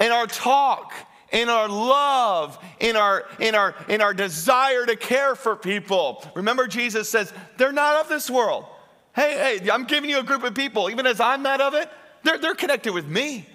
[0.00, 0.92] In our talk,
[1.30, 6.24] in our love, in our in our in our desire to care for people.
[6.34, 8.66] Remember Jesus says, they're not of this world.
[9.14, 11.88] Hey, hey, I'm giving you a group of people, even as I'm not of it,
[12.24, 13.46] they're, they're connected with me.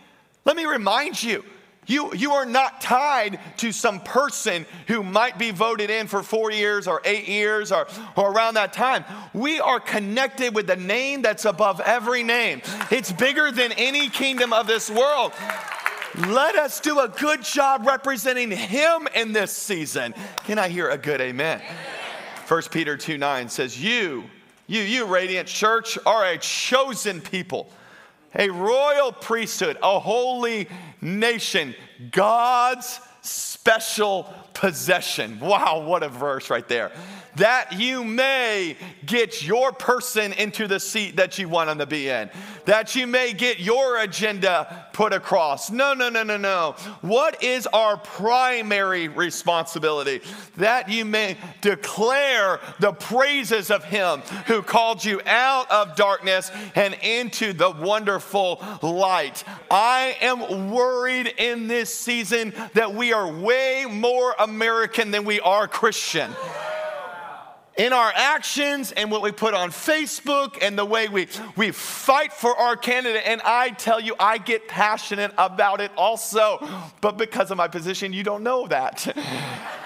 [0.45, 1.43] Let me remind you,
[1.87, 6.51] you, you are not tied to some person who might be voted in for four
[6.51, 9.03] years or eight years or, or around that time.
[9.33, 12.61] We are connected with the name that's above every name.
[12.91, 15.33] It's bigger than any kingdom of this world.
[16.27, 20.13] Let us do a good job representing him in this season.
[20.45, 21.61] Can I hear a good amen?
[22.47, 24.23] 1 Peter 2 9 says, You,
[24.67, 27.69] you, you, Radiant Church, are a chosen people,
[28.35, 30.67] a royal priesthood, a holy
[31.01, 31.75] nation,
[32.11, 35.39] God's special possession.
[35.39, 36.91] Wow, what a verse right there.
[37.39, 38.75] That you may
[39.05, 42.29] get your person into the seat that you want them to be in,
[42.65, 45.71] that you may get your agenda put across.
[45.71, 46.75] No, no, no, no, no.
[46.99, 50.19] What is our primary responsibility?
[50.57, 56.93] That you may declare the praises of Him who called you out of darkness and
[57.01, 59.45] into the wonderful light.
[59.71, 65.69] I am worried in this season that we are way more American than we are
[65.69, 66.35] Christian
[67.79, 72.33] in our actions and what we put on Facebook and the way we, we fight
[72.33, 73.23] for our candidate.
[73.25, 76.59] And I tell you, I get passionate about it also.
[76.99, 79.15] But because of my position, you don't know that.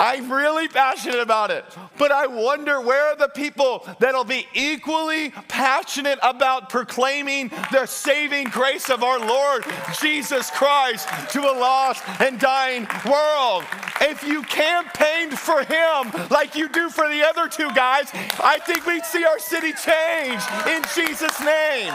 [0.00, 1.62] I'm really passionate about it.
[1.98, 8.46] But I wonder where are the people that'll be equally passionate about proclaiming the saving
[8.46, 9.66] grace of our Lord
[10.00, 13.64] Jesus Christ to a lost and dying world.
[14.00, 18.08] If you campaigned for him like you do for the other two guys,
[18.42, 21.92] I think we'd see our city change in Jesus' name.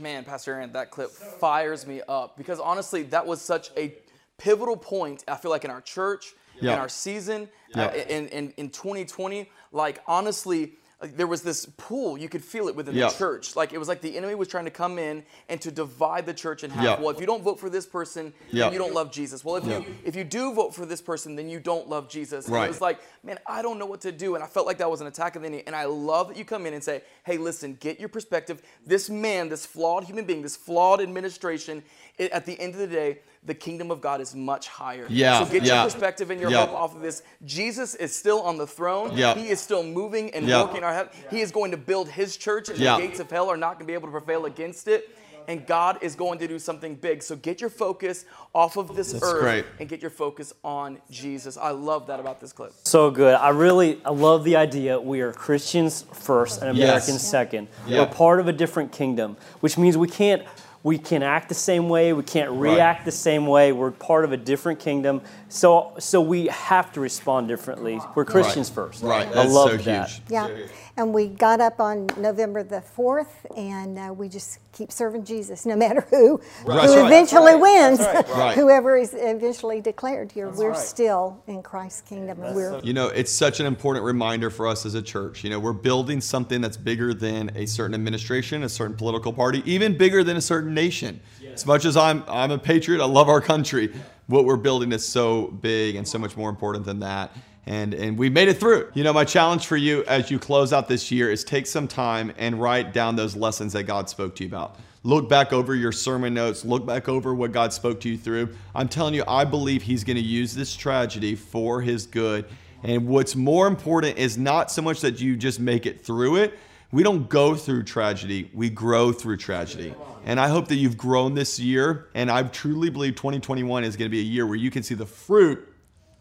[0.00, 3.94] Man, Pastor Aaron, that clip fires me up because honestly, that was such a
[4.36, 6.74] pivotal point, I feel like, in our church, Yeah.
[6.74, 7.86] in our season, Yeah.
[7.86, 9.50] uh, in, in, in 2020.
[9.72, 10.74] Like, honestly,
[11.04, 13.08] there was this pull, you could feel it within Yeah.
[13.08, 13.56] the church.
[13.56, 16.34] Like, it was like the enemy was trying to come in and to divide the
[16.34, 16.84] church in half.
[16.84, 17.00] Yeah.
[17.00, 18.66] Well, if you don't vote for this person, Yeah.
[18.66, 19.44] then you don't love Jesus.
[19.44, 22.46] Well, if, you, if you do vote for this person, then you don't love Jesus.
[22.46, 24.36] And it was like, man, I don't know what to do.
[24.36, 25.64] And I felt like that was an attack of the enemy.
[25.66, 28.62] And I love that you come in and say, hey, listen, get your perspective.
[28.86, 31.82] This man, this flawed human being, this flawed administration,
[32.16, 35.06] it, at the end of the day, the kingdom of God is much higher.
[35.08, 35.74] Yeah, So get yeah.
[35.82, 36.66] your perspective and your Yeah.
[36.66, 37.22] hope off of this.
[37.44, 39.16] Jesus is still on the throne.
[39.16, 39.34] Yeah.
[39.34, 40.62] He is still moving and Yeah.
[40.62, 41.12] working our heaven.
[41.30, 42.96] He is going to build his church, and Yeah.
[42.96, 45.08] the gates of hell are not going to be able to prevail against it.
[45.48, 47.20] And God is going to do something big.
[47.20, 48.24] So get your focus
[48.54, 49.64] off of this That's earth great.
[49.80, 51.56] and get your focus on Jesus.
[51.56, 52.72] I love that about this clip.
[52.84, 53.34] So good.
[53.34, 56.88] I really I love the idea we are Christians first and Yes.
[57.08, 57.66] Americans second.
[57.88, 58.02] Yeah.
[58.02, 60.44] We're part of a different kingdom, which means we can't
[60.82, 63.72] we can act the same way, we can't react the same way.
[63.72, 65.22] We're part of a different kingdom.
[65.52, 68.00] So so we have to respond differently.
[68.14, 69.02] We're Christians first.
[69.02, 69.28] Right.
[69.28, 70.08] I That's love so that.
[70.08, 70.22] huge.
[70.30, 70.48] Yeah,
[70.96, 75.66] and we got up on November the 4th, and uh, we just keep serving Jesus
[75.66, 76.80] no matter who, Right.
[76.80, 77.06] That's who right.
[77.06, 78.00] eventually wins.
[78.00, 78.54] Right.
[78.54, 83.30] Whoever is eventually declared here, we're still in Christ's kingdom, and we're You know, it's
[83.30, 85.44] such an important reminder for us as a church.
[85.44, 89.62] You know, we're building something that's bigger than a certain administration, a certain political party,
[89.66, 91.20] even bigger than a certain nation.
[91.52, 93.92] As much as I'm I'm a patriot, I love our country.
[94.32, 97.36] What we're building is so big and so much more important than that.
[97.66, 98.90] And and we made it through.
[98.94, 101.86] You know, my challenge for you as you close out this year is take some
[101.86, 104.76] time and write down those lessons that God spoke to you about.
[105.02, 108.54] Look back over your sermon notes, look back over what God spoke to you through.
[108.74, 112.46] I'm telling you, I believe He's going to use this tragedy for His good.
[112.82, 116.58] And what's more important is not so much that you just make it through it.
[116.92, 119.94] We don't go through tragedy, we grow through tragedy.
[120.26, 122.08] And I hope that you've grown this year.
[122.14, 124.94] And I truly believe 2021 is going to be a year where you can see
[124.94, 125.66] the fruit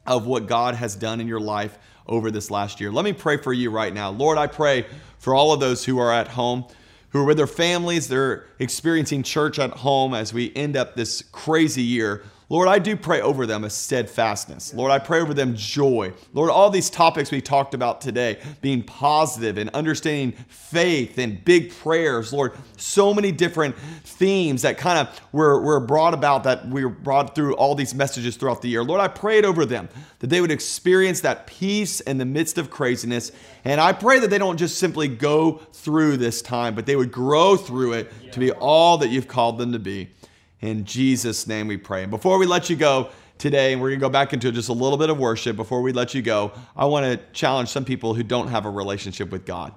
[0.07, 2.89] of what God has done in your life over this last year.
[2.89, 4.11] Let me pray for you right now.
[4.11, 4.85] Lord, I pray
[5.19, 6.65] for all of those who are at home,
[7.09, 11.21] who are with their families, they're experiencing church at home as we end up this
[11.33, 12.23] crazy year.
[12.51, 14.73] Lord, I do pray over them a steadfastness.
[14.73, 16.11] Lord, I pray over them joy.
[16.33, 21.73] Lord, all these topics we talked about today, being positive and understanding faith and big
[21.73, 26.83] prayers, Lord, so many different themes that kind of were, were brought about that we
[26.83, 28.83] were brought through all these messages throughout the year.
[28.83, 29.87] Lord, I prayed over them
[30.19, 33.31] that they would experience that peace in the midst of craziness.
[33.63, 37.13] And I pray that they don't just simply go through this time, but they would
[37.13, 40.09] grow through it to be all that you've called them to be.
[40.61, 42.03] In Jesus' name we pray.
[42.03, 44.69] And before we let you go today, and we're going to go back into just
[44.69, 47.83] a little bit of worship, before we let you go, I want to challenge some
[47.83, 49.73] people who don't have a relationship with God.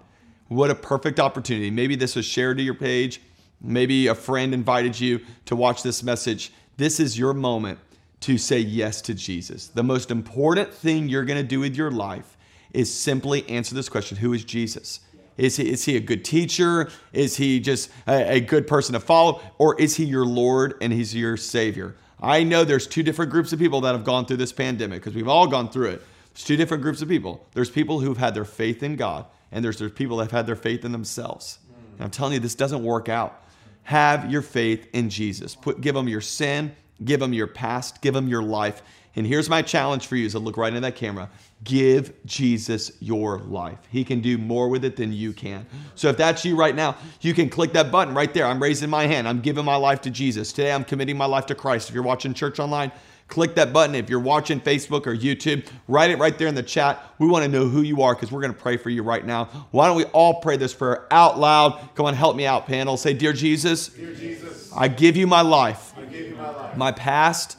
[0.49, 1.70] What a perfect opportunity.
[1.70, 3.22] Maybe this was shared to your page.
[3.62, 6.53] Maybe a friend invited you to watch this message.
[6.76, 7.78] This is your moment
[8.20, 9.68] to say yes to Jesus.
[9.68, 12.37] The most important thing you're going to do with your life
[12.74, 15.01] is simply answer this question Who is Jesus?
[15.37, 16.91] Is he, is he a good teacher?
[17.12, 19.41] Is he just a, a good person to follow?
[19.59, 21.97] Or is he your Lord and he's your Savior?
[22.20, 25.14] I know there's two different groups of people that have gone through this pandemic because
[25.14, 26.03] we've all gone through it.
[26.32, 27.47] There's two different groups of people.
[27.53, 30.47] There's people who've had their faith in God, and there's, there's people that have had
[30.47, 31.59] their faith in themselves.
[31.95, 33.45] And I'm telling you, this doesn't work out.
[33.85, 35.55] Have your faith in Jesus.
[35.55, 36.74] Put, give him your sin,
[37.05, 38.82] give him your past, give him your life.
[39.17, 41.31] And here's my challenge for you as I look right into that camera.
[41.62, 43.79] Give Jesus your life.
[43.91, 45.67] He can do more with it than you can.
[45.95, 48.47] So if that's you right now, you can click that button right there.
[48.47, 49.29] I'm raising my hand.
[49.29, 50.53] I'm giving my life to Jesus.
[50.53, 51.89] Today I'm committing my life to Christ.
[51.89, 52.91] If you're watching church online,
[53.29, 53.95] Click that button.
[53.95, 57.03] If you're watching Facebook or YouTube, write it right there in the chat.
[57.19, 59.25] We want to know who you are because we're going to pray for you right
[59.25, 59.47] now.
[59.71, 61.89] Why don't we all pray this prayer out loud?
[61.95, 62.97] Come on, help me out, panel.
[62.97, 66.77] Say, Dear Jesus, Dear Jesus I give you my life, I give you my life,
[66.77, 67.57] my past,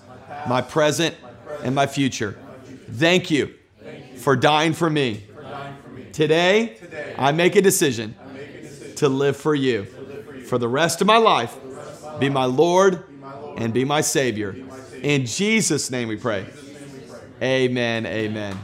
[0.47, 1.15] my present,
[1.63, 2.37] and my future.
[2.91, 3.53] Thank you
[4.17, 5.23] for dying for me.
[6.11, 6.77] Today,
[7.17, 8.15] I make a decision
[8.95, 9.85] to live for you.
[10.47, 11.55] For the rest of my life,
[12.19, 13.03] be my Lord
[13.57, 14.55] and be my Savior.
[15.01, 16.45] In Jesus' name we pray.
[17.41, 18.05] Amen.
[18.05, 18.57] Amen.